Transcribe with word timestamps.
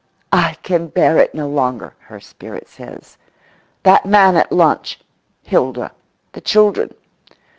"I 0.33 0.57
can 0.63 0.87
bear 0.87 1.19
it 1.19 1.35
no 1.35 1.47
longer," 1.47 1.93
her 1.99 2.19
spirit 2.19 2.67
says. 2.67 3.19
"That 3.83 4.03
man 4.03 4.35
at 4.35 4.51
lunch—Hilda—the 4.51 6.41
children." 6.41 6.95